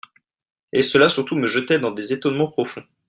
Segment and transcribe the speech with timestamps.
[0.73, 2.83] Et cela surtout me jetait dans des etonnements profonds.